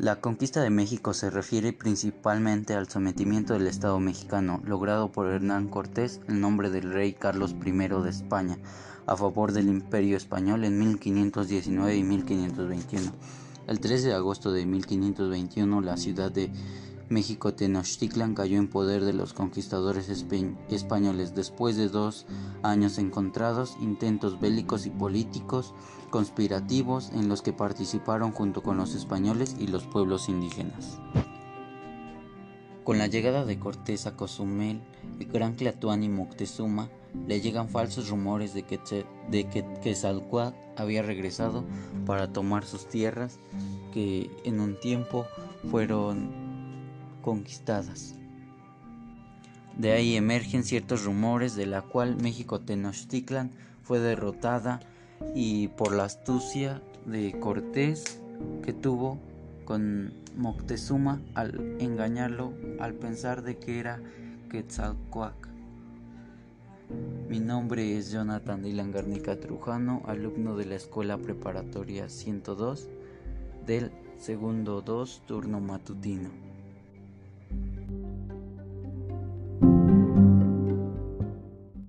[0.00, 5.68] La conquista de México se refiere principalmente al sometimiento del Estado mexicano, logrado por Hernán
[5.68, 8.56] Cortés en nombre del rey Carlos I de España,
[9.04, 13.12] a favor del Imperio Español en 1519 y 1521.
[13.66, 16.50] El 13 de agosto de 1521, la ciudad de
[17.10, 22.24] México Tenochtitlan cayó en poder de los conquistadores españoles después de dos
[22.62, 25.74] años encontrados, intentos bélicos y políticos
[26.10, 31.00] conspirativos en los que participaron junto con los españoles y los pueblos indígenas.
[32.84, 34.80] Con la llegada de Cortés a Cozumel,
[35.18, 36.90] el gran Tlatuán y Moctezuma
[37.26, 38.78] le llegan falsos rumores de que,
[39.28, 39.96] de que
[40.76, 41.64] había regresado
[42.06, 43.40] para tomar sus tierras
[43.92, 45.26] que en un tiempo
[45.70, 46.39] fueron
[47.22, 48.14] conquistadas.
[49.76, 53.50] De ahí emergen ciertos rumores de la cual México Tenochtitlan
[53.82, 54.80] fue derrotada
[55.34, 58.20] y por la astucia de Cortés
[58.62, 59.18] que tuvo
[59.64, 64.00] con Moctezuma al engañarlo al pensar de que era
[64.50, 65.48] Quetzalcoatl.
[67.28, 72.88] Mi nombre es Jonathan Dylan Garnica Trujano, alumno de la Escuela Preparatoria 102
[73.64, 76.49] del segundo 2 turno matutino.